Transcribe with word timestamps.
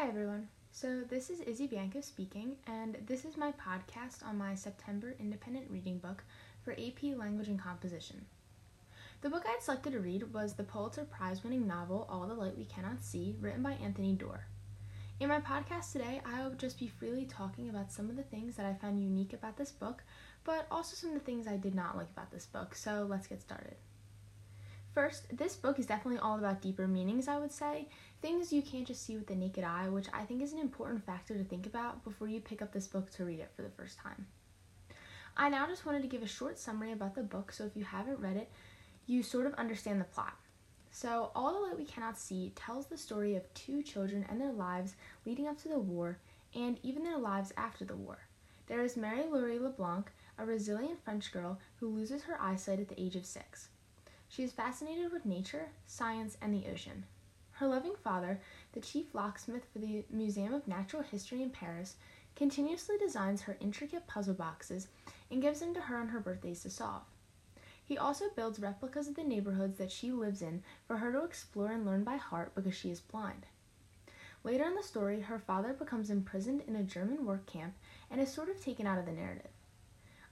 Hi, 0.00 0.06
everyone. 0.06 0.46
So, 0.70 1.00
this 1.00 1.28
is 1.28 1.40
Izzy 1.40 1.66
Bianco 1.66 2.00
speaking, 2.02 2.54
and 2.68 2.96
this 3.04 3.24
is 3.24 3.36
my 3.36 3.50
podcast 3.50 4.24
on 4.24 4.38
my 4.38 4.54
September 4.54 5.16
independent 5.18 5.68
reading 5.68 5.98
book 5.98 6.22
for 6.62 6.70
AP 6.74 7.16
Language 7.16 7.48
and 7.48 7.60
Composition. 7.60 8.24
The 9.22 9.28
book 9.28 9.42
I 9.44 9.50
had 9.50 9.62
selected 9.62 9.94
to 9.94 9.98
read 9.98 10.32
was 10.32 10.54
the 10.54 10.62
Pulitzer 10.62 11.04
Prize 11.04 11.42
winning 11.42 11.66
novel 11.66 12.06
All 12.08 12.28
the 12.28 12.34
Light 12.34 12.56
We 12.56 12.64
Cannot 12.66 13.02
See, 13.02 13.34
written 13.40 13.60
by 13.60 13.72
Anthony 13.72 14.12
Doerr. 14.12 14.46
In 15.18 15.30
my 15.30 15.40
podcast 15.40 15.90
today, 15.90 16.20
I 16.24 16.44
will 16.44 16.54
just 16.54 16.78
be 16.78 16.86
freely 16.86 17.24
talking 17.24 17.68
about 17.68 17.90
some 17.90 18.08
of 18.08 18.14
the 18.14 18.22
things 18.22 18.54
that 18.54 18.66
I 18.66 18.74
found 18.74 19.02
unique 19.02 19.32
about 19.32 19.56
this 19.56 19.72
book, 19.72 20.04
but 20.44 20.68
also 20.70 20.94
some 20.94 21.10
of 21.10 21.14
the 21.14 21.24
things 21.24 21.48
I 21.48 21.56
did 21.56 21.74
not 21.74 21.96
like 21.96 22.10
about 22.10 22.30
this 22.30 22.46
book, 22.46 22.76
so 22.76 23.04
let's 23.10 23.26
get 23.26 23.40
started. 23.40 23.74
First, 24.94 25.36
this 25.36 25.54
book 25.54 25.78
is 25.78 25.86
definitely 25.86 26.18
all 26.18 26.38
about 26.38 26.62
deeper 26.62 26.88
meanings, 26.88 27.28
I 27.28 27.38
would 27.38 27.52
say. 27.52 27.88
Things 28.20 28.52
you 28.52 28.62
can't 28.62 28.86
just 28.86 29.04
see 29.04 29.16
with 29.16 29.26
the 29.26 29.36
naked 29.36 29.64
eye, 29.64 29.88
which 29.88 30.08
I 30.12 30.24
think 30.24 30.42
is 30.42 30.52
an 30.52 30.58
important 30.58 31.04
factor 31.04 31.36
to 31.36 31.44
think 31.44 31.66
about 31.66 32.02
before 32.04 32.26
you 32.26 32.40
pick 32.40 32.62
up 32.62 32.72
this 32.72 32.86
book 32.86 33.10
to 33.12 33.24
read 33.24 33.40
it 33.40 33.50
for 33.54 33.62
the 33.62 33.70
first 33.70 33.98
time. 33.98 34.26
I 35.36 35.48
now 35.48 35.66
just 35.68 35.86
wanted 35.86 36.02
to 36.02 36.08
give 36.08 36.22
a 36.22 36.26
short 36.26 36.58
summary 36.58 36.90
about 36.90 37.14
the 37.14 37.22
book 37.22 37.52
so 37.52 37.64
if 37.64 37.76
you 37.76 37.84
haven't 37.84 38.18
read 38.18 38.36
it, 38.36 38.50
you 39.06 39.22
sort 39.22 39.46
of 39.46 39.54
understand 39.54 40.00
the 40.00 40.04
plot. 40.04 40.36
So, 40.90 41.30
All 41.34 41.52
the 41.52 41.60
Light 41.60 41.78
We 41.78 41.84
Cannot 41.84 42.18
See 42.18 42.52
tells 42.56 42.86
the 42.86 42.96
story 42.96 43.36
of 43.36 43.54
two 43.54 43.82
children 43.82 44.26
and 44.28 44.40
their 44.40 44.52
lives 44.52 44.96
leading 45.24 45.46
up 45.46 45.58
to 45.62 45.68
the 45.68 45.78
war 45.78 46.18
and 46.54 46.78
even 46.82 47.04
their 47.04 47.18
lives 47.18 47.52
after 47.56 47.84
the 47.84 47.94
war. 47.94 48.18
There 48.66 48.82
is 48.82 48.96
Marie-Laure 48.96 49.60
LeBlanc, 49.60 50.10
a 50.38 50.44
resilient 50.44 51.02
French 51.04 51.30
girl 51.30 51.58
who 51.76 51.88
loses 51.88 52.24
her 52.24 52.40
eyesight 52.40 52.80
at 52.80 52.88
the 52.88 53.00
age 53.00 53.16
of 53.16 53.24
six. 53.24 53.68
She 54.28 54.42
is 54.42 54.52
fascinated 54.52 55.12
with 55.12 55.24
nature, 55.24 55.70
science, 55.86 56.36
and 56.40 56.52
the 56.52 56.68
ocean. 56.70 57.04
Her 57.52 57.66
loving 57.66 57.96
father, 57.96 58.40
the 58.72 58.80
chief 58.80 59.14
locksmith 59.14 59.64
for 59.72 59.78
the 59.78 60.04
Museum 60.10 60.54
of 60.54 60.68
Natural 60.68 61.02
History 61.02 61.42
in 61.42 61.50
Paris, 61.50 61.96
continuously 62.36 62.96
designs 62.98 63.42
her 63.42 63.56
intricate 63.58 64.06
puzzle 64.06 64.34
boxes 64.34 64.88
and 65.30 65.42
gives 65.42 65.60
them 65.60 65.74
to 65.74 65.80
her 65.80 65.96
on 65.96 66.08
her 66.08 66.20
birthdays 66.20 66.62
to 66.62 66.70
solve. 66.70 67.02
He 67.84 67.96
also 67.96 68.26
builds 68.36 68.60
replicas 68.60 69.08
of 69.08 69.14
the 69.14 69.24
neighborhoods 69.24 69.78
that 69.78 69.90
she 69.90 70.12
lives 70.12 70.42
in 70.42 70.62
for 70.86 70.98
her 70.98 71.10
to 71.10 71.24
explore 71.24 71.72
and 71.72 71.86
learn 71.86 72.04
by 72.04 72.16
heart 72.16 72.54
because 72.54 72.74
she 72.74 72.90
is 72.90 73.00
blind. 73.00 73.46
Later 74.44 74.64
in 74.64 74.74
the 74.74 74.82
story, 74.82 75.20
her 75.20 75.38
father 75.38 75.72
becomes 75.72 76.10
imprisoned 76.10 76.62
in 76.68 76.76
a 76.76 76.82
German 76.82 77.24
work 77.24 77.46
camp 77.46 77.74
and 78.10 78.20
is 78.20 78.32
sort 78.32 78.50
of 78.50 78.62
taken 78.62 78.86
out 78.86 78.98
of 78.98 79.06
the 79.06 79.12
narrative. 79.12 79.50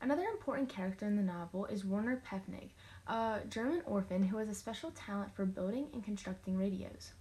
Another 0.00 0.24
important 0.24 0.68
character 0.68 1.06
in 1.06 1.16
the 1.16 1.22
novel 1.22 1.66
is 1.66 1.84
Werner 1.84 2.22
Pfennig, 2.30 2.70
a 3.06 3.40
German 3.48 3.82
orphan 3.86 4.24
who 4.24 4.36
has 4.36 4.48
a 4.48 4.54
special 4.54 4.90
talent 4.90 5.34
for 5.34 5.46
building 5.46 5.86
and 5.92 6.04
constructing 6.04 6.58
radios. 6.58 7.12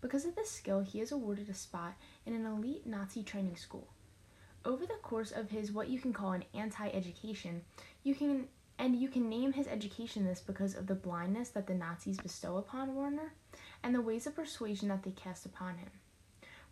Because 0.00 0.24
of 0.24 0.34
this 0.34 0.50
skill, 0.50 0.80
he 0.80 1.00
is 1.00 1.12
awarded 1.12 1.48
a 1.48 1.54
spot 1.54 1.94
in 2.26 2.34
an 2.34 2.44
elite 2.44 2.86
Nazi 2.86 3.22
training 3.22 3.56
school. 3.56 3.86
Over 4.64 4.84
the 4.84 4.94
course 5.02 5.30
of 5.30 5.50
his 5.50 5.70
what 5.70 5.88
you 5.88 6.00
can 6.00 6.12
call 6.12 6.32
an 6.32 6.44
anti-education, 6.54 7.62
you 8.02 8.14
can 8.14 8.48
and 8.78 8.96
you 8.96 9.08
can 9.08 9.28
name 9.28 9.52
his 9.52 9.68
education 9.68 10.24
this 10.24 10.40
because 10.40 10.74
of 10.74 10.88
the 10.88 10.94
blindness 10.94 11.50
that 11.50 11.68
the 11.68 11.74
Nazis 11.74 12.18
bestow 12.18 12.56
upon 12.56 12.96
Werner 12.96 13.34
and 13.82 13.94
the 13.94 14.00
ways 14.00 14.26
of 14.26 14.34
persuasion 14.34 14.88
that 14.88 15.04
they 15.04 15.12
cast 15.12 15.46
upon 15.46 15.78
him. 15.78 15.90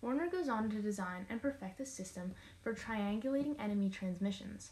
Werner 0.01 0.29
goes 0.29 0.49
on 0.49 0.71
to 0.71 0.83
design 0.83 1.27
and 1.29 1.41
perfect 1.41 1.79
a 1.79 1.87
system 1.87 2.35
for 2.63 2.75
triangulating 2.75 3.55
enemy 3.61 3.91
transmissions. 3.91 4.71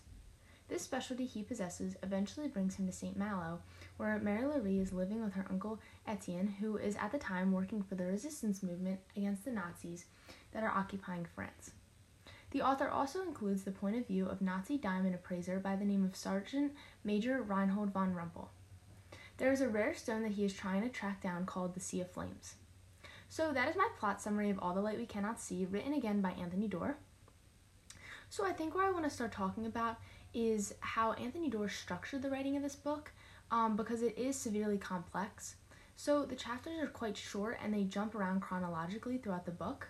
This 0.68 0.82
specialty 0.82 1.24
he 1.24 1.42
possesses 1.42 1.96
eventually 2.02 2.46
brings 2.46 2.76
him 2.76 2.86
to 2.86 2.92
St. 2.92 3.16
Malo, 3.16 3.60
where 3.96 4.18
Marie-Laure 4.18 4.82
is 4.82 4.92
living 4.92 5.24
with 5.24 5.32
her 5.32 5.46
uncle 5.48 5.80
Etienne, 6.06 6.56
who 6.60 6.76
is 6.76 6.94
at 6.96 7.10
the 7.10 7.18
time 7.18 7.52
working 7.52 7.82
for 7.82 7.94
the 7.94 8.04
resistance 8.04 8.62
movement 8.62 9.00
against 9.16 9.44
the 9.44 9.50
Nazis 9.50 10.04
that 10.52 10.62
are 10.62 10.68
occupying 10.76 11.24
France. 11.24 11.70
The 12.50 12.62
author 12.62 12.88
also 12.88 13.22
includes 13.22 13.64
the 13.64 13.72
point 13.72 13.96
of 13.96 14.06
view 14.06 14.26
of 14.26 14.40
Nazi 14.40 14.78
diamond 14.78 15.14
appraiser 15.14 15.58
by 15.58 15.76
the 15.76 15.84
name 15.84 16.04
of 16.04 16.16
Sergeant 16.16 16.72
Major 17.02 17.42
Reinhold 17.42 17.92
von 17.92 18.14
Rumpel. 18.14 18.48
There 19.38 19.52
is 19.52 19.60
a 19.60 19.68
rare 19.68 19.94
stone 19.94 20.22
that 20.22 20.32
he 20.32 20.44
is 20.44 20.52
trying 20.52 20.82
to 20.82 20.88
track 20.88 21.22
down 21.22 21.46
called 21.46 21.74
the 21.74 21.80
Sea 21.80 22.00
of 22.00 22.10
Flames. 22.10 22.56
So 23.28 23.52
that 23.52 23.68
is 23.68 23.76
my 23.76 23.88
plot 23.98 24.20
summary 24.20 24.50
of 24.50 24.58
All 24.58 24.74
the 24.74 24.80
Light 24.80 24.98
We 24.98 25.06
Cannot 25.06 25.40
See, 25.40 25.66
written 25.66 25.92
again 25.92 26.20
by 26.20 26.30
Anthony 26.32 26.68
Doerr. 26.68 26.96
So 28.30 28.44
I 28.44 28.52
think 28.52 28.74
where 28.74 28.86
I 28.86 28.90
want 28.90 29.04
to 29.04 29.10
start 29.10 29.32
talking 29.32 29.66
about 29.66 29.96
is 30.34 30.74
how 30.80 31.12
Anthony 31.14 31.48
Doerr 31.48 31.68
structured 31.68 32.22
the 32.22 32.30
writing 32.30 32.56
of 32.56 32.62
this 32.62 32.76
book 32.76 33.12
um, 33.50 33.76
because 33.76 34.02
it 34.02 34.16
is 34.18 34.36
severely 34.36 34.78
complex. 34.78 35.56
So 35.96 36.24
the 36.24 36.36
chapters 36.36 36.78
are 36.80 36.86
quite 36.86 37.16
short 37.16 37.58
and 37.62 37.72
they 37.72 37.84
jump 37.84 38.14
around 38.14 38.40
chronologically 38.40 39.18
throughout 39.18 39.46
the 39.46 39.50
book. 39.50 39.88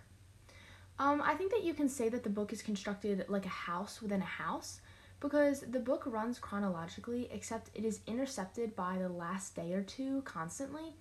Um, 0.99 1.23
I 1.23 1.35
think 1.35 1.51
that 1.53 1.65
you 1.65 1.75
can 1.75 1.89
say 1.89 2.09
that 2.09 2.25
the 2.25 2.31
book 2.31 2.53
is 2.53 2.63
constructed 2.63 3.25
like 3.29 3.47
a 3.47 3.51
house 3.51 4.01
within 4.01 4.23
a 4.23 4.25
house 4.25 4.81
because 5.21 5.61
the 5.61 5.81
book 5.81 6.05
runs 6.07 6.39
chronologically, 6.39 7.29
except 7.33 7.71
it 7.75 7.85
is 7.85 8.01
intercepted 8.07 8.75
by 8.75 8.99
the 8.99 9.09
last 9.09 9.55
day 9.55 9.73
or 9.73 9.83
two 9.83 10.23
constantly. 10.23 10.95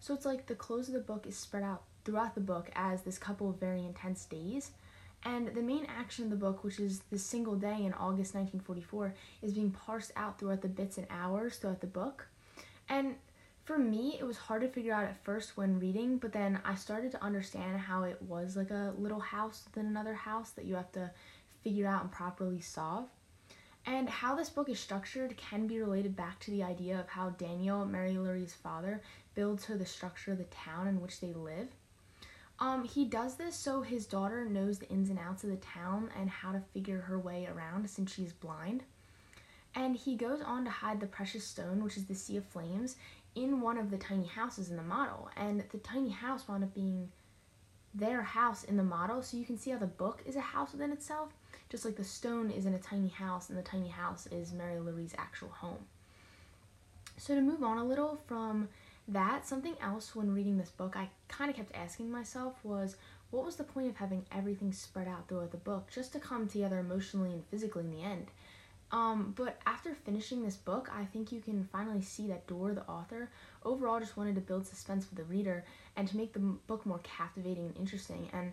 So 0.00 0.14
it's 0.14 0.26
like 0.26 0.46
the 0.46 0.54
close 0.54 0.88
of 0.88 0.94
the 0.94 1.00
book 1.00 1.26
is 1.26 1.36
spread 1.36 1.62
out 1.62 1.82
throughout 2.04 2.34
the 2.34 2.40
book 2.40 2.70
as 2.74 3.02
this 3.02 3.18
couple 3.18 3.50
of 3.50 3.60
very 3.60 3.80
intense 3.80 4.24
days. 4.26 4.72
And 5.24 5.54
the 5.54 5.62
main 5.62 5.86
action 5.86 6.24
of 6.24 6.30
the 6.30 6.36
book, 6.36 6.64
which 6.64 6.80
is 6.80 7.00
the 7.10 7.18
single 7.18 7.54
day 7.54 7.84
in 7.84 7.94
August 7.94 8.34
1944, 8.34 9.14
is 9.42 9.52
being 9.52 9.70
parsed 9.70 10.12
out 10.16 10.38
throughout 10.38 10.62
the 10.62 10.68
bits 10.68 10.98
and 10.98 11.06
hours 11.10 11.56
throughout 11.56 11.80
the 11.80 11.86
book. 11.86 12.26
And 12.88 13.14
for 13.64 13.78
me, 13.78 14.16
it 14.18 14.24
was 14.24 14.36
hard 14.36 14.62
to 14.62 14.68
figure 14.68 14.92
out 14.92 15.04
at 15.04 15.24
first 15.24 15.56
when 15.56 15.78
reading, 15.78 16.18
but 16.18 16.32
then 16.32 16.58
I 16.64 16.74
started 16.74 17.12
to 17.12 17.22
understand 17.22 17.78
how 17.78 18.02
it 18.02 18.20
was 18.22 18.56
like 18.56 18.70
a 18.70 18.92
little 18.98 19.20
house 19.20 19.62
within 19.64 19.86
another 19.86 20.14
house 20.14 20.50
that 20.50 20.64
you 20.64 20.74
have 20.74 20.90
to 20.92 21.10
figure 21.62 21.86
out 21.86 22.02
and 22.02 22.10
properly 22.10 22.60
solve. 22.60 23.06
And 23.86 24.08
how 24.08 24.34
this 24.34 24.50
book 24.50 24.68
is 24.68 24.80
structured 24.80 25.36
can 25.36 25.66
be 25.66 25.80
related 25.80 26.16
back 26.16 26.38
to 26.40 26.50
the 26.50 26.62
idea 26.62 26.98
of 26.98 27.08
how 27.08 27.30
Daniel, 27.30 27.84
Marie-Laure's 27.84 28.52
father, 28.52 29.02
builds 29.34 29.64
her 29.66 29.76
the 29.76 29.86
structure 29.86 30.32
of 30.32 30.38
the 30.38 30.44
town 30.44 30.88
in 30.88 31.00
which 31.00 31.20
they 31.20 31.32
live. 31.32 31.68
Um, 32.62 32.84
he 32.84 33.04
does 33.04 33.34
this 33.34 33.56
so 33.56 33.82
his 33.82 34.06
daughter 34.06 34.44
knows 34.44 34.78
the 34.78 34.88
ins 34.88 35.10
and 35.10 35.18
outs 35.18 35.42
of 35.42 35.50
the 35.50 35.56
town 35.56 36.10
and 36.16 36.30
how 36.30 36.52
to 36.52 36.62
figure 36.72 37.00
her 37.00 37.18
way 37.18 37.48
around 37.52 37.90
since 37.90 38.14
she's 38.14 38.32
blind. 38.32 38.84
And 39.74 39.96
he 39.96 40.14
goes 40.14 40.40
on 40.40 40.64
to 40.66 40.70
hide 40.70 41.00
the 41.00 41.08
precious 41.08 41.44
stone, 41.44 41.82
which 41.82 41.96
is 41.96 42.04
the 42.04 42.14
Sea 42.14 42.36
of 42.36 42.44
Flames, 42.44 42.94
in 43.34 43.62
one 43.62 43.78
of 43.78 43.90
the 43.90 43.98
tiny 43.98 44.28
houses 44.28 44.70
in 44.70 44.76
the 44.76 44.82
model. 44.84 45.28
And 45.36 45.64
the 45.72 45.78
tiny 45.78 46.10
house 46.10 46.46
wound 46.46 46.62
up 46.62 46.72
being 46.72 47.10
their 47.96 48.22
house 48.22 48.62
in 48.62 48.76
the 48.76 48.84
model, 48.84 49.24
so 49.24 49.36
you 49.36 49.44
can 49.44 49.58
see 49.58 49.72
how 49.72 49.78
the 49.78 49.86
book 49.86 50.22
is 50.24 50.36
a 50.36 50.40
house 50.40 50.70
within 50.70 50.92
itself, 50.92 51.30
just 51.68 51.84
like 51.84 51.96
the 51.96 52.04
stone 52.04 52.48
is 52.48 52.64
in 52.64 52.74
a 52.74 52.78
tiny 52.78 53.08
house, 53.08 53.48
and 53.48 53.58
the 53.58 53.62
tiny 53.62 53.88
house 53.88 54.28
is 54.28 54.52
Mary 54.52 54.78
Louise's 54.78 55.16
actual 55.18 55.48
home. 55.48 55.84
So 57.16 57.34
to 57.34 57.40
move 57.40 57.64
on 57.64 57.78
a 57.78 57.84
little 57.84 58.20
from 58.28 58.68
that 59.08 59.46
something 59.46 59.74
else 59.80 60.14
when 60.14 60.34
reading 60.34 60.58
this 60.58 60.70
book 60.70 60.96
i 60.96 61.08
kind 61.28 61.50
of 61.50 61.56
kept 61.56 61.74
asking 61.74 62.10
myself 62.10 62.54
was 62.62 62.96
what 63.32 63.46
was 63.46 63.56
the 63.56 63.64
point 63.64 63.88
of 63.88 63.96
having 63.96 64.26
everything 64.30 64.72
spread 64.72 65.08
out 65.08 65.26
throughout 65.26 65.52
the 65.52 65.56
book 65.56 65.90
just 65.90 66.12
to 66.12 66.20
come 66.20 66.46
together 66.46 66.78
emotionally 66.78 67.32
and 67.32 67.42
physically 67.46 67.82
in 67.82 67.90
the 67.90 68.02
end? 68.02 68.26
Um, 68.90 69.32
but 69.34 69.58
after 69.64 69.94
finishing 69.94 70.42
this 70.42 70.56
book 70.56 70.90
i 70.94 71.06
think 71.06 71.32
you 71.32 71.40
can 71.40 71.66
finally 71.72 72.02
see 72.02 72.28
that 72.28 72.46
Doerr 72.46 72.74
the 72.74 72.82
author 72.82 73.30
overall 73.64 73.98
just 73.98 74.18
wanted 74.18 74.34
to 74.34 74.42
build 74.42 74.66
suspense 74.66 75.06
for 75.06 75.14
the 75.14 75.24
reader 75.24 75.64
and 75.96 76.06
to 76.08 76.16
make 76.18 76.34
the 76.34 76.40
book 76.40 76.84
more 76.84 77.00
captivating 77.02 77.66
and 77.68 77.76
interesting. 77.78 78.28
And 78.34 78.52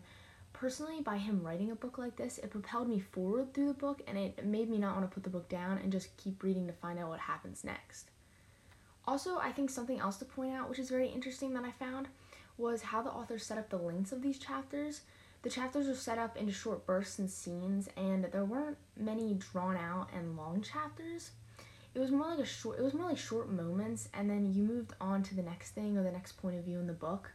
personally 0.53 1.01
by 1.01 1.17
him 1.17 1.43
writing 1.43 1.71
a 1.71 1.75
book 1.75 1.97
like 1.97 2.15
this 2.15 2.37
it 2.37 2.51
propelled 2.51 2.87
me 2.87 2.99
forward 2.99 3.53
through 3.53 3.67
the 3.67 3.73
book 3.73 4.01
and 4.07 4.17
it 4.17 4.45
made 4.45 4.69
me 4.69 4.77
not 4.77 4.95
want 4.95 5.09
to 5.09 5.13
put 5.13 5.23
the 5.23 5.29
book 5.29 5.49
down 5.49 5.77
and 5.77 5.91
just 5.91 6.15
keep 6.15 6.41
reading 6.41 6.67
to 6.67 6.73
find 6.73 6.97
out 6.97 7.09
what 7.09 7.19
happens 7.19 7.65
next 7.65 8.09
also, 9.09 9.39
I 9.39 9.51
think 9.51 9.71
something 9.71 9.99
else 9.99 10.17
to 10.17 10.25
point 10.25 10.53
out, 10.53 10.69
which 10.69 10.77
is 10.77 10.91
very 10.91 11.07
interesting 11.07 11.55
that 11.55 11.63
I 11.63 11.71
found, 11.71 12.09
was 12.59 12.83
how 12.83 13.01
the 13.01 13.09
author 13.09 13.39
set 13.39 13.57
up 13.57 13.71
the 13.71 13.77
lengths 13.77 14.11
of 14.11 14.21
these 14.21 14.37
chapters. 14.37 15.01
The 15.41 15.49
chapters 15.49 15.87
are 15.87 15.95
set 15.95 16.19
up 16.19 16.37
into 16.37 16.53
short 16.53 16.85
bursts 16.85 17.17
and 17.17 17.27
scenes, 17.27 17.89
and 17.97 18.25
there 18.25 18.45
weren't 18.45 18.77
many 18.95 19.33
drawn 19.33 19.75
out 19.75 20.09
and 20.15 20.37
long 20.37 20.61
chapters. 20.61 21.31
It 21.95 21.99
was 21.99 22.11
more 22.11 22.27
like 22.27 22.37
a 22.37 22.45
short. 22.45 22.77
It 22.77 22.83
was 22.83 22.93
more 22.93 23.09
like 23.09 23.17
short 23.17 23.49
moments, 23.49 24.09
and 24.13 24.29
then 24.29 24.53
you 24.53 24.61
moved 24.61 24.93
on 25.01 25.23
to 25.23 25.35
the 25.35 25.41
next 25.41 25.71
thing 25.71 25.97
or 25.97 26.03
the 26.03 26.11
next 26.11 26.33
point 26.33 26.59
of 26.59 26.63
view 26.63 26.77
in 26.77 26.85
the 26.85 26.93
book. 26.93 27.31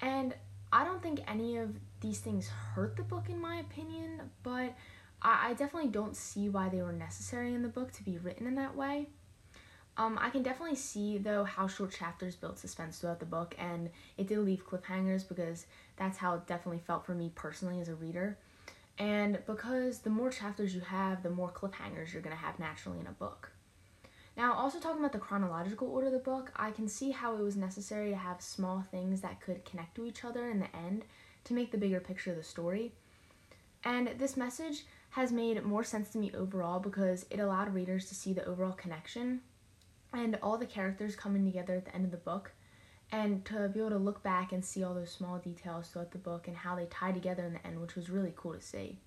And 0.00 0.34
I 0.72 0.84
don't 0.84 1.02
think 1.02 1.20
any 1.28 1.58
of 1.58 1.76
these 2.00 2.20
things 2.20 2.48
hurt 2.48 2.96
the 2.96 3.02
book, 3.02 3.28
in 3.28 3.38
my 3.38 3.56
opinion, 3.56 4.30
but 4.42 4.74
I, 5.20 5.50
I 5.50 5.54
definitely 5.54 5.90
don't 5.90 6.16
see 6.16 6.48
why 6.48 6.70
they 6.70 6.80
were 6.80 6.94
necessary 6.94 7.52
in 7.52 7.60
the 7.60 7.68
book 7.68 7.92
to 7.92 8.02
be 8.02 8.16
written 8.16 8.46
in 8.46 8.54
that 8.54 8.74
way. 8.74 9.08
Um, 9.96 10.18
I 10.20 10.30
can 10.30 10.42
definitely 10.42 10.76
see 10.76 11.18
though 11.18 11.44
how 11.44 11.68
short 11.68 11.92
chapters 11.92 12.36
build 12.36 12.58
suspense 12.58 12.98
throughout 12.98 13.20
the 13.20 13.26
book, 13.26 13.54
and 13.58 13.90
it 14.16 14.28
did 14.28 14.38
leave 14.38 14.66
cliffhangers 14.66 15.28
because 15.28 15.66
that's 15.96 16.18
how 16.18 16.34
it 16.34 16.46
definitely 16.46 16.82
felt 16.86 17.04
for 17.04 17.14
me 17.14 17.32
personally 17.34 17.80
as 17.80 17.88
a 17.88 17.94
reader. 17.94 18.38
And 18.98 19.38
because 19.46 20.00
the 20.00 20.10
more 20.10 20.30
chapters 20.30 20.74
you 20.74 20.80
have, 20.82 21.22
the 21.22 21.30
more 21.30 21.50
cliffhangers 21.50 22.12
you're 22.12 22.22
gonna 22.22 22.36
have 22.36 22.58
naturally 22.58 23.00
in 23.00 23.06
a 23.06 23.12
book. 23.12 23.52
Now, 24.36 24.54
also 24.54 24.78
talking 24.78 25.00
about 25.00 25.12
the 25.12 25.18
chronological 25.18 25.88
order 25.88 26.06
of 26.06 26.12
the 26.12 26.18
book, 26.18 26.52
I 26.56 26.70
can 26.70 26.88
see 26.88 27.10
how 27.10 27.34
it 27.36 27.42
was 27.42 27.56
necessary 27.56 28.10
to 28.10 28.16
have 28.16 28.40
small 28.40 28.82
things 28.90 29.20
that 29.20 29.40
could 29.40 29.64
connect 29.64 29.96
to 29.96 30.06
each 30.06 30.24
other 30.24 30.48
in 30.48 30.60
the 30.60 30.74
end 30.74 31.04
to 31.44 31.54
make 31.54 31.72
the 31.72 31.78
bigger 31.78 32.00
picture 32.00 32.30
of 32.30 32.36
the 32.36 32.42
story. 32.42 32.92
And 33.84 34.08
this 34.18 34.36
message 34.36 34.84
has 35.10 35.32
made 35.32 35.62
more 35.64 35.84
sense 35.84 36.10
to 36.10 36.18
me 36.18 36.32
overall 36.34 36.78
because 36.78 37.26
it 37.30 37.40
allowed 37.40 37.74
readers 37.74 38.06
to 38.06 38.14
see 38.14 38.32
the 38.32 38.44
overall 38.44 38.72
connection 38.72 39.40
and 40.12 40.38
all 40.42 40.58
the 40.58 40.66
characters 40.66 41.16
coming 41.16 41.44
together 41.44 41.76
at 41.76 41.84
the 41.84 41.94
end 41.94 42.04
of 42.04 42.10
the 42.10 42.16
book 42.16 42.52
and 43.12 43.44
to 43.44 43.68
be 43.68 43.80
able 43.80 43.90
to 43.90 43.98
look 43.98 44.22
back 44.22 44.52
and 44.52 44.64
see 44.64 44.84
all 44.84 44.94
those 44.94 45.10
small 45.10 45.38
details 45.38 45.88
throughout 45.88 46.12
the 46.12 46.18
book 46.18 46.46
and 46.46 46.56
how 46.56 46.76
they 46.76 46.86
tie 46.86 47.12
together 47.12 47.44
in 47.44 47.54
the 47.54 47.66
end, 47.66 47.80
which 47.80 47.96
was 47.96 48.08
really 48.08 48.32
cool 48.36 48.54
to 48.54 48.60
see. 48.60 48.98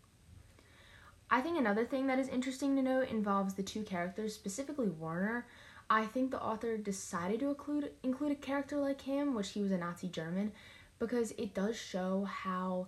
I 1.29 1.41
think 1.41 1.57
another 1.57 1.85
thing 1.85 2.07
that 2.07 2.19
is 2.19 2.27
interesting 2.27 2.75
to 2.75 2.81
note 2.81 3.09
involves 3.09 3.53
the 3.53 3.63
two 3.63 3.83
characters, 3.83 4.35
specifically 4.35 4.89
Werner. 4.89 5.47
I 5.89 6.05
think 6.05 6.31
the 6.31 6.41
author 6.41 6.77
decided 6.77 7.39
to 7.41 7.49
include 7.49 7.91
include 8.03 8.33
a 8.33 8.35
character 8.35 8.77
like 8.77 9.01
him, 9.01 9.33
which 9.33 9.49
he 9.49 9.61
was 9.61 9.71
a 9.71 9.77
Nazi 9.77 10.09
German, 10.09 10.51
because 10.99 11.31
it 11.31 11.53
does 11.53 11.77
show 11.77 12.25
how 12.25 12.87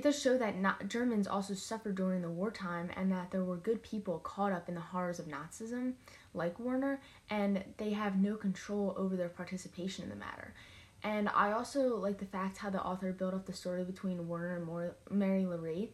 it 0.00 0.04
does 0.04 0.18
show 0.18 0.38
that 0.38 0.56
not, 0.56 0.88
Germans 0.88 1.26
also 1.26 1.52
suffered 1.52 1.94
during 1.94 2.22
the 2.22 2.30
wartime 2.30 2.88
and 2.96 3.12
that 3.12 3.30
there 3.30 3.44
were 3.44 3.58
good 3.58 3.82
people 3.82 4.18
caught 4.20 4.50
up 4.50 4.66
in 4.66 4.74
the 4.74 4.80
horrors 4.80 5.18
of 5.18 5.26
Nazism, 5.26 5.92
like 6.32 6.58
Werner, 6.58 7.02
and 7.28 7.62
they 7.76 7.90
have 7.90 8.16
no 8.18 8.34
control 8.34 8.94
over 8.96 9.14
their 9.14 9.28
participation 9.28 10.04
in 10.04 10.08
the 10.08 10.16
matter. 10.16 10.54
And 11.02 11.28
I 11.28 11.52
also 11.52 11.98
like 11.98 12.16
the 12.16 12.24
fact 12.24 12.56
how 12.56 12.70
the 12.70 12.82
author 12.82 13.12
built 13.12 13.34
up 13.34 13.44
the 13.44 13.52
story 13.52 13.84
between 13.84 14.26
Werner 14.26 14.56
and 14.56 15.18
Marie-Laure, 15.18 15.88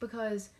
because 0.00 0.50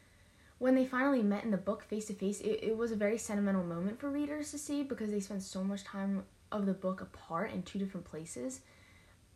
when 0.57 0.75
they 0.75 0.87
finally 0.87 1.23
met 1.23 1.45
in 1.45 1.51
the 1.51 1.59
book 1.59 1.85
face 1.85 2.07
to 2.07 2.15
face, 2.15 2.41
it 2.41 2.79
was 2.79 2.93
a 2.93 2.97
very 2.97 3.19
sentimental 3.19 3.63
moment 3.63 4.01
for 4.01 4.09
readers 4.09 4.53
to 4.53 4.59
see 4.59 4.83
because 4.83 5.11
they 5.11 5.21
spent 5.21 5.43
so 5.43 5.63
much 5.63 5.85
time 5.85 6.25
of 6.51 6.65
the 6.65 6.73
book 6.73 7.03
apart 7.03 7.53
in 7.53 7.63
two 7.63 7.79
different 7.79 8.07
places 8.07 8.63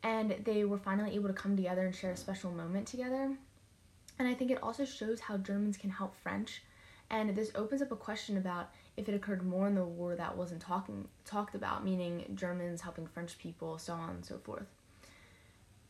and 0.03 0.35
they 0.45 0.65
were 0.65 0.79
finally 0.79 1.15
able 1.15 1.29
to 1.29 1.35
come 1.35 1.57
together 1.57 1.85
and 1.85 1.95
share 1.95 2.13
a 2.13 2.17
special 2.17 2.51
moment 2.51 2.87
together. 2.87 3.37
And 4.21 4.29
I 4.29 4.35
think 4.35 4.51
it 4.51 4.63
also 4.63 4.85
shows 4.85 5.19
how 5.19 5.39
Germans 5.39 5.79
can 5.79 5.89
help 5.89 6.15
French. 6.15 6.63
And 7.09 7.35
this 7.35 7.53
opens 7.55 7.81
up 7.81 7.91
a 7.91 7.97
question 7.97 8.37
about 8.37 8.69
if 8.99 9.09
it 9.09 9.15
occurred 9.15 9.43
more 9.43 9.67
in 9.67 9.75
the 9.75 9.83
war 9.83 10.15
that 10.15 10.37
wasn't 10.37 10.61
talking 10.61 11.09
talked 11.25 11.55
about, 11.55 11.87
meaning 11.87 12.27
Germans 12.35 12.83
helping 12.83 13.07
French 13.07 13.39
people, 13.39 13.79
so 13.79 13.95
on 13.95 14.11
and 14.11 14.25
so 14.25 14.37
forth. 14.37 14.67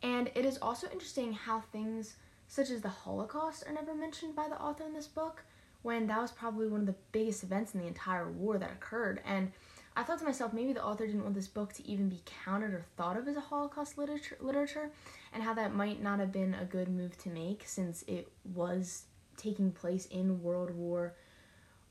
And 0.01 0.31
it 0.37 0.45
is 0.45 0.59
also 0.63 0.87
interesting 0.93 1.33
how 1.33 1.61
things 1.73 2.15
such 2.47 2.71
as 2.71 2.83
the 2.83 2.89
Holocaust 2.89 3.65
are 3.67 3.73
never 3.73 3.97
mentioned 3.97 4.37
by 4.37 4.47
the 4.47 4.61
author 4.61 4.85
in 4.85 4.95
this 4.95 5.09
book, 5.09 5.43
when 5.83 6.07
that 6.07 6.21
was 6.21 6.31
probably 6.31 6.69
one 6.69 6.81
of 6.83 6.87
the 6.87 6.95
biggest 7.11 7.43
events 7.43 7.75
in 7.75 7.81
the 7.81 7.89
entire 7.89 8.31
war 8.31 8.59
that 8.59 8.71
occurred. 8.71 9.21
And 9.27 9.51
I 9.97 10.03
thought 10.03 10.19
to 10.21 10.25
myself, 10.25 10.53
maybe 10.53 10.73
the 10.73 10.85
author 10.85 11.07
didn't 11.07 11.23
want 11.23 11.35
this 11.35 11.49
book 11.49 11.73
to 11.75 11.87
even 11.87 12.09
be 12.09 12.23
counted 12.45 12.73
or 12.73 12.85
thought 12.97 13.17
of 13.17 13.27
as 13.27 13.37
a 13.37 13.41
Holocaust 13.41 13.99
literature, 13.99 14.37
literature, 14.41 14.91
and 15.33 15.43
how 15.43 15.53
that 15.55 15.75
might 15.75 16.03
not 16.03 16.21
have 16.21 16.33
been 16.33 16.55
a 16.55 16.65
good 16.65 16.89
move 16.89 17.19
to 17.19 17.29
make 17.29 17.65
since 17.67 18.05
it 18.07 18.31
was 18.55 19.05
taking 19.37 19.73
place 19.73 20.07
in 20.07 20.43
World 20.43 20.71
War 20.71 21.15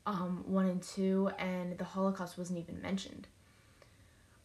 um, 0.05 0.43
One 0.47 0.65
and 0.65 0.81
Two, 0.81 1.29
and 1.37 1.77
the 1.77 1.83
Holocaust 1.83 2.37
wasn't 2.37 2.59
even 2.59 2.81
mentioned. 2.81 3.27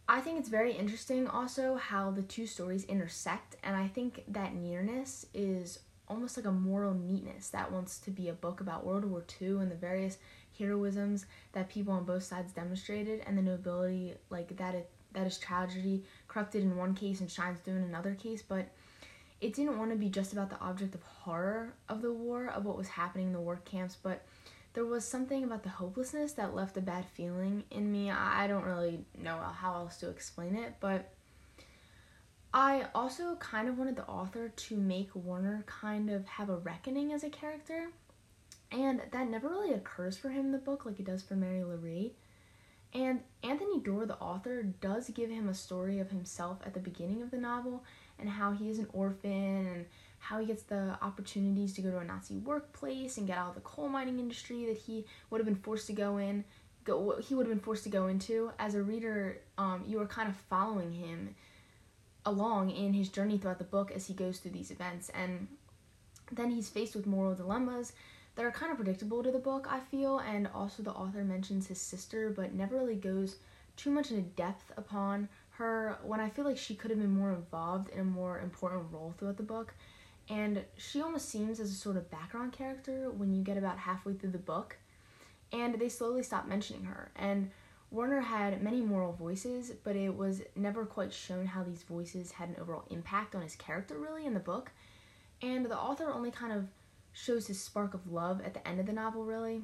I 0.07 0.21
think 0.21 0.39
it's 0.39 0.51
very 0.51 0.73
interesting 0.73 1.27
also 1.27 1.77
how 1.77 2.11
the 2.11 2.23
two 2.23 2.47
stories 2.47 2.85
intersect, 2.85 3.57
and 3.63 3.75
I 3.77 3.89
think 3.89 4.25
that 4.29 4.55
nearness 4.55 5.27
is 5.33 5.79
almost 6.09 6.37
like 6.37 6.47
a 6.47 6.53
moral 6.53 6.95
neatness 6.95 7.49
that 7.49 7.73
wants 7.73 7.99
to 7.99 8.11
be 8.11 8.29
a 8.29 8.33
book 8.33 8.61
about 8.61 8.85
World 8.85 9.05
War 9.05 9.25
II 9.41 9.59
and 9.59 9.71
the 9.71 9.77
various 9.77 10.19
heroisms 10.59 11.25
that 11.53 11.69
people 11.69 11.93
on 11.93 12.05
both 12.05 12.23
sides 12.23 12.53
demonstrated 12.53 13.23
and 13.27 13.37
the 13.37 13.43
nobility 13.43 14.15
like 14.31 14.57
that 14.57 14.75
it, 14.75 14.91
that 15.13 15.27
is 15.27 15.39
tragedy 15.39 16.05
corrupted 16.29 16.63
in 16.63 16.77
one 16.77 16.95
case 16.95 17.21
and 17.21 17.31
shines 17.31 17.59
through 17.61 17.77
in 17.77 17.83
another 17.83 18.15
case 18.15 18.43
but 18.43 18.69
it 19.41 19.53
didn't 19.53 19.79
want 19.79 19.91
to 19.91 19.97
be 19.97 20.09
just 20.09 20.33
about 20.33 20.51
the 20.51 20.61
object 20.61 20.95
of 20.95 21.03
horror 21.03 21.75
of 21.89 22.03
the 22.03 22.13
war 22.13 22.49
of 22.49 22.65
what 22.65 22.77
was 22.77 22.89
happening 22.89 23.29
in 23.29 23.33
the 23.33 23.41
work 23.41 23.65
camps 23.65 23.97
but 24.01 24.25
there 24.75 24.85
was 24.85 25.05
something 25.07 25.45
about 25.45 25.63
the 25.63 25.69
hopelessness 25.69 26.33
that 26.33 26.55
left 26.55 26.77
a 26.77 26.81
bad 26.81 27.07
feeling 27.15 27.63
in 27.71 27.91
me. 27.93 28.11
I 28.11 28.49
don't 28.49 28.65
really 28.65 29.05
know 29.17 29.37
how 29.37 29.75
else 29.75 29.99
to 29.99 30.11
explain 30.11 30.57
it 30.57 30.75
but 30.81 31.15
I 32.55 32.87
also 32.95 33.35
kind 33.41 33.69
of 33.69 33.79
wanted 33.79 33.97
the 33.97 34.07
author 34.07 34.49
to 34.49 34.77
make 34.77 35.13
Werner 35.13 35.65
kind 35.67 36.09
of 36.09 36.25
have 36.27 36.49
a 36.49 36.57
reckoning 36.57 37.13
as 37.13 37.25
a 37.25 37.29
character. 37.29 37.91
And 38.71 39.03
that 39.11 39.29
never 39.29 39.49
really 39.49 39.75
occurs 39.75 40.17
for 40.17 40.29
him 40.29 40.47
in 40.47 40.53
the 40.53 40.59
book 40.59 40.87
like 40.87 41.01
it 41.01 41.07
does 41.07 41.21
for 41.21 41.35
Marie-Laure. 41.35 42.13
And 42.93 43.23
Anthony 43.43 43.81
Doerr, 43.81 44.07
the 44.07 44.19
author, 44.19 44.63
does 44.63 45.11
give 45.11 45.31
him 45.31 45.49
a 45.49 45.55
story 45.55 45.99
of 45.99 46.11
himself 46.11 46.59
at 46.65 46.75
the 46.75 46.81
beginning 46.81 47.23
of 47.23 47.33
the 47.33 47.39
novel 47.39 47.83
and 48.21 48.29
how 48.29 48.53
he 48.53 48.71
is 48.71 48.79
an 48.79 48.87
orphan 48.93 49.67
and 49.67 49.87
how 50.21 50.39
he 50.39 50.47
gets 50.47 50.63
the 50.63 50.97
opportunities 51.03 51.75
to 51.75 51.83
go 51.83 51.91
to 51.91 51.99
a 51.99 52.05
Nazi 52.05 52.39
workplace 52.39 53.19
and 53.19 53.27
get 53.27 53.37
out 53.37 53.49
of 53.49 53.55
the 53.57 53.63
coal 53.63 53.89
mining 53.89 54.21
industry 54.21 54.65
that 54.67 54.79
he 54.79 55.05
would 55.29 55.39
have 55.39 55.47
been 55.47 55.57
forced 55.57 55.89
to 55.89 55.93
go 55.93 56.19
in. 56.19 56.45
Go, 56.85 57.17
he 57.19 57.35
would 57.35 57.47
have 57.47 57.55
been 57.55 57.65
forced 57.65 57.83
to 57.83 57.91
go 57.91 58.07
into. 58.07 58.53
As 58.61 58.77
a 58.77 58.83
reader, 58.83 59.41
um, 59.59 59.83
you 59.85 60.01
are 60.01 60.07
kind 60.07 60.29
of 60.29 60.37
following 60.49 60.93
him 60.93 61.35
along 62.27 62.71
in 62.71 62.95
his 62.95 63.09
journey 63.09 63.39
throughout 63.39 63.59
the 63.59 63.65
book 63.65 63.93
as 63.93 64.07
he 64.07 64.15
goes 64.15 64.39
through 64.39 64.53
these 64.53 64.71
events. 64.71 65.11
And 65.11 65.49
then 66.33 66.51
he's 66.51 66.69
faced 66.69 66.95
with 66.95 67.07
moral 67.07 67.35
dilemmas 67.35 67.93
that 68.35 68.45
are 68.45 68.51
kind 68.51 68.71
of 68.73 68.79
predictable 68.79 69.23
to 69.23 69.31
the 69.31 69.39
book, 69.39 69.67
I 69.71 69.81
feel, 69.81 70.19
and 70.19 70.49
also 70.55 70.83
the 70.83 70.91
author 70.91 71.23
mentions 71.23 71.69
his 71.69 71.81
sister, 71.81 72.31
but 72.31 72.55
never 72.55 72.77
really 72.77 72.97
goes 72.97 73.37
too 73.77 73.91
much 73.91 74.11
into 74.11 74.23
depth 74.23 74.73
upon 74.77 75.29
her 75.51 75.99
when 76.03 76.21
I 76.21 76.31
feel 76.31 76.45
like 76.45 76.59
she 76.59 76.75
could 76.75 76.91
have 76.91 77.01
been 77.01 77.17
more 77.17 77.33
involved 77.33 77.91
in 77.91 78.01
a 78.01 78.05
more 78.05 78.41
important 78.41 78.87
role 78.91 79.15
throughout 79.17 79.37
the 79.37 79.45
book. 79.45 79.75
And 80.29 80.65
she 80.77 81.01
almost 81.01 81.29
seems 81.29 81.61
as 81.61 81.71
a 81.71 81.75
sort 81.75 81.97
of 81.97 82.11
background 82.11 82.53
character 82.53 83.11
when 83.11 83.35
you 83.35 83.43
get 83.43 83.57
about 83.57 83.79
halfway 83.79 84.15
through 84.15 84.31
the 84.31 84.39
book. 84.39 84.79
And 85.53 85.79
they 85.79 85.89
slowly 85.89 86.23
stop 86.23 86.49
mentioning 86.49 86.85
her. 86.85 87.11
And 87.15 87.51
Werner 87.95 88.21
had 88.21 88.61
many 88.61 88.81
moral 88.81 89.13
voices, 89.13 89.71
but 89.85 89.95
it 89.95 90.17
was 90.17 90.43
never 90.57 90.85
quite 90.85 91.13
shown 91.13 91.47
how 91.47 91.63
these 91.63 91.85
voices 91.85 92.33
had 92.33 92.49
an 92.49 92.57
overall 92.61 92.85
impact 92.91 93.37
on 93.37 93.43
his 93.43 93.55
character, 93.55 93.97
really, 93.97 94.27
in 94.27 94.35
the 94.35 94.41
book. 94.41 94.73
And 95.41 95.65
the 95.65 95.79
author 95.79 96.11
only 96.13 96.33
kind 96.33 96.53
of 96.53 96.67
shows 97.13 97.47
his 97.47 97.61
spark 97.61 97.95
of 97.95 98.11
love 98.11 98.43
at 98.45 98.53
the 98.53 98.67
end 98.67 98.81
of 98.81 98.87
the 98.87 98.93
novel, 98.93 99.25
really. 99.25 99.63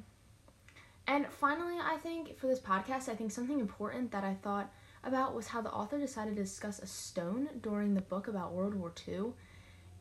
And 1.09 1.27
finally, 1.27 1.77
I 1.83 1.97
think 1.97 2.39
for 2.39 2.47
this 2.47 2.61
podcast, 2.61 3.09
I 3.09 3.17
think 3.17 3.33
something 3.33 3.59
important 3.59 4.13
that 4.13 4.23
I 4.23 4.35
thought 4.35 4.73
about 5.03 5.35
was 5.35 5.49
how 5.49 5.61
the 5.61 5.73
author 5.73 5.99
decided 5.99 6.37
to 6.37 6.43
discuss 6.43 6.79
a 6.79 6.87
stone 6.87 7.49
during 7.61 7.95
the 7.95 8.01
book 8.01 8.29
about 8.29 8.53
World 8.53 8.75
War 8.75 8.93
II. 9.09 9.33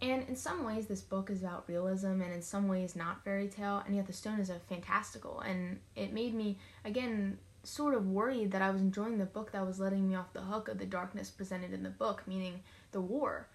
And 0.04 0.24
in 0.30 0.36
some 0.36 0.64
ways, 0.64 0.86
this 0.86 1.02
book 1.02 1.31
is 1.31 1.42
about 1.42 1.68
realism, 1.68 2.22
and 2.22 2.31
in 2.31 2.44
some 2.44 2.68
ways, 2.68 2.95
not 2.95 3.24
fairy 3.24 3.48
tale, 3.48 3.81
and 3.88 3.95
yet 3.95 4.06
the 4.06 4.14
stone 4.14 4.40
is 4.40 4.52
a 4.52 4.59
fantastical. 4.59 5.40
And 5.40 5.80
it 5.95 6.14
made 6.14 6.36
me, 6.36 6.59
again, 6.86 7.40
sort 7.63 7.94
of 7.94 8.07
worried 8.07 8.51
that 8.51 8.61
I 8.61 8.71
was 8.71 8.81
enjoying 8.81 9.18
the 9.18 9.25
book 9.25 9.51
that 9.51 9.66
was 9.66 9.80
letting 9.80 10.07
me 10.07 10.16
off 10.16 10.33
the 10.33 10.42
hook 10.42 10.68
of 10.68 10.78
the 10.78 10.85
darkness 10.85 11.30
presented 11.30 11.73
in 11.73 11.83
the 11.83 11.89
book, 11.89 12.23
meaning 12.25 12.61
the 12.92 13.01
war. 13.01 13.47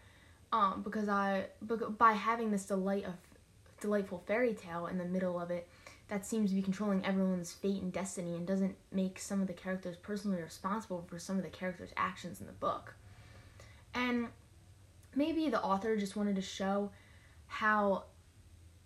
Um, 0.53 0.83
because 0.83 1.09
I, 1.09 1.47
by 1.99 2.13
having 2.13 2.51
this 2.51 2.65
delight 2.67 3.05
of 3.05 3.15
delightful 3.81 4.23
fairy 4.27 4.55
tale 4.55 4.87
in 4.87 4.99
the 4.99 5.05
middle 5.05 5.41
of 5.41 5.51
it, 5.51 5.69
that 6.09 6.27
seems 6.27 6.51
to 6.51 6.57
be 6.57 6.63
controlling 6.63 7.05
everyone's 7.05 7.53
fate 7.53 7.83
and 7.83 7.93
destiny 7.93 8.37
and 8.37 8.47
doesn't 8.47 8.77
make 8.93 9.19
some 9.19 9.41
of 9.41 9.47
the 9.47 9.53
characters 9.53 9.97
personally 9.97 10.41
responsible 10.41 11.05
for 11.09 11.19
some 11.19 11.37
of 11.37 11.43
the 11.43 11.49
characters' 11.49 11.91
actions 11.97 12.41
in 12.41 12.47
the 12.47 12.53
book. 12.53 12.95
And 13.95 14.29
maybe 15.15 15.49
the 15.49 15.63
author 15.63 15.97
just 15.97 16.15
wanted 16.15 16.37
to 16.37 16.43
show 16.43 16.91
how 17.47 18.05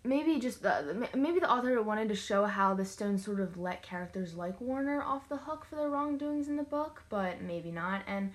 maybe 0.03 0.39
just 0.39 0.61
the, 0.61 1.07
maybe 1.15 1.39
the 1.39 1.51
author 1.51 1.81
wanted 1.81 2.09
to 2.09 2.15
show 2.15 2.45
how 2.45 2.73
the 2.73 2.85
stone 2.85 3.17
sort 3.17 3.39
of 3.39 3.57
let 3.57 3.83
characters 3.83 4.33
like 4.33 4.59
Werner 4.61 5.01
off 5.01 5.29
the 5.29 5.37
hook 5.37 5.65
for 5.69 5.75
their 5.75 5.89
wrongdoings 5.89 6.47
in 6.47 6.55
the 6.55 6.63
book, 6.63 7.03
but 7.09 7.41
maybe 7.41 7.71
not. 7.71 8.01
And 8.07 8.31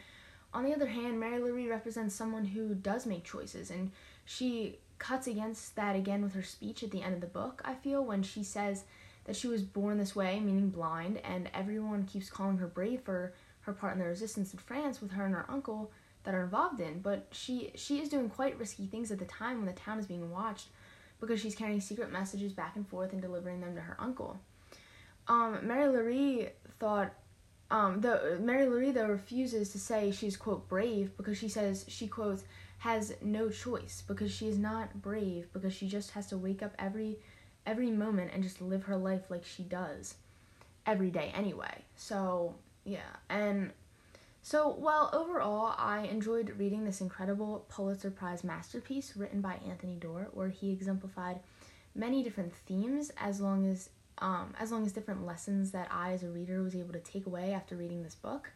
on 0.52 0.64
the 0.64 0.74
other 0.74 0.86
hand, 0.86 1.18
Marie-Laure 1.18 1.68
represents 1.68 2.14
someone 2.14 2.44
who 2.44 2.74
does 2.74 3.06
make 3.06 3.24
choices, 3.24 3.70
and 3.70 3.90
she 4.24 4.78
cuts 4.98 5.26
against 5.26 5.74
that 5.76 5.96
again 5.96 6.22
with 6.22 6.34
her 6.34 6.42
speech 6.42 6.82
at 6.82 6.90
the 6.90 7.02
end 7.02 7.14
of 7.14 7.20
the 7.20 7.26
book. 7.26 7.62
I 7.64 7.74
feel 7.74 8.04
when 8.04 8.22
she 8.22 8.44
says 8.44 8.84
that 9.24 9.36
she 9.36 9.48
was 9.48 9.62
born 9.62 9.98
this 9.98 10.14
way, 10.14 10.38
meaning 10.40 10.70
blind, 10.70 11.18
and 11.24 11.50
everyone 11.54 12.04
keeps 12.04 12.30
calling 12.30 12.58
her 12.58 12.66
brave 12.66 13.00
for 13.00 13.32
her 13.62 13.72
part 13.72 13.94
in 13.94 13.98
the 13.98 14.06
resistance 14.06 14.52
in 14.52 14.58
France 14.58 15.00
with 15.00 15.12
her 15.12 15.24
and 15.24 15.34
her 15.34 15.46
uncle 15.48 15.90
that 16.24 16.34
are 16.34 16.44
involved 16.44 16.80
in. 16.80 17.00
But 17.00 17.26
she 17.32 17.72
she 17.74 18.00
is 18.00 18.08
doing 18.08 18.28
quite 18.28 18.58
risky 18.58 18.86
things 18.86 19.10
at 19.10 19.18
the 19.18 19.24
time 19.24 19.56
when 19.56 19.66
the 19.66 19.72
town 19.72 19.98
is 19.98 20.06
being 20.06 20.30
watched 20.30 20.68
because 21.20 21.40
she's 21.40 21.54
carrying 21.54 21.80
secret 21.80 22.12
messages 22.12 22.52
back 22.52 22.76
and 22.76 22.86
forth 22.88 23.12
and 23.12 23.22
delivering 23.22 23.60
them 23.60 23.74
to 23.74 23.80
her 23.80 23.96
uncle. 23.98 24.38
Um, 25.28 25.66
Marie-Laure 25.66 26.50
thought 26.78 27.14
um, 27.70 28.00
the 28.00 28.38
Marie-Laure 28.42 28.92
though 28.92 29.06
refuses 29.06 29.70
to 29.70 29.78
say 29.78 30.10
she's 30.10 30.36
quote 30.36 30.68
brave 30.68 31.16
because 31.16 31.38
she 31.38 31.48
says 31.48 31.84
she 31.88 32.06
quotes 32.06 32.44
has 32.78 33.14
no 33.22 33.48
choice 33.48 34.02
because 34.06 34.30
she 34.30 34.46
is 34.46 34.58
not 34.58 35.00
brave 35.00 35.50
because 35.52 35.72
she 35.72 35.88
just 35.88 36.10
has 36.10 36.26
to 36.26 36.36
wake 36.36 36.62
up 36.62 36.72
every 36.78 37.18
every 37.66 37.90
moment 37.90 38.30
and 38.34 38.42
just 38.42 38.60
live 38.60 38.84
her 38.84 38.96
life 38.96 39.30
like 39.30 39.44
she 39.44 39.62
does 39.62 40.16
every 40.86 41.10
day 41.10 41.32
anyway. 41.34 41.82
So 41.96 42.54
yeah, 42.84 43.16
and 43.30 43.72
So, 44.46 44.76
well, 44.78 45.08
overall, 45.14 45.74
I 45.78 46.00
enjoyed 46.00 46.58
reading 46.58 46.84
this 46.84 47.00
incredible 47.00 47.64
Pulitzer 47.70 48.10
Prize 48.10 48.44
masterpiece 48.44 49.16
written 49.16 49.40
by 49.40 49.54
Anthony 49.66 49.96
Doerr, 49.96 50.28
where 50.34 50.50
he 50.50 50.70
exemplified 50.70 51.40
many 51.94 52.22
different 52.22 52.52
themes 52.52 53.10
as 53.16 53.40
long 53.40 53.66
as 53.66 53.88
um, 54.18 54.52
as 54.60 54.70
long 54.70 54.84
as 54.84 54.92
different 54.92 55.24
lessons 55.24 55.70
that 55.70 55.88
I, 55.90 56.12
as 56.12 56.24
a 56.24 56.28
reader, 56.28 56.62
was 56.62 56.76
able 56.76 56.92
to 56.92 56.98
take 56.98 57.24
away 57.24 57.54
after 57.54 57.74
reading 57.74 58.02
this 58.02 58.14
book. 58.14 58.50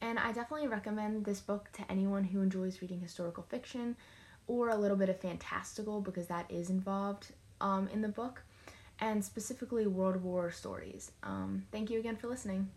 And 0.00 0.20
I 0.20 0.30
definitely 0.30 0.68
recommend 0.68 1.24
this 1.24 1.40
book 1.40 1.68
to 1.72 1.90
anyone 1.90 2.22
who 2.22 2.40
enjoys 2.40 2.80
reading 2.80 3.00
historical 3.00 3.42
fiction 3.42 3.96
or 4.46 4.68
a 4.68 4.76
little 4.76 4.96
bit 4.96 5.08
of 5.08 5.18
fantastical 5.18 6.00
because 6.00 6.28
that 6.28 6.48
is 6.48 6.70
involved 6.70 7.32
um, 7.60 7.88
in 7.92 8.02
the 8.02 8.08
book, 8.08 8.44
and 9.00 9.24
specifically 9.24 9.88
World 9.88 10.22
War 10.22 10.52
stories. 10.52 11.10
Um, 11.24 11.66
thank 11.72 11.90
you 11.90 11.98
again 11.98 12.14
for 12.14 12.28
listening. 12.28 12.70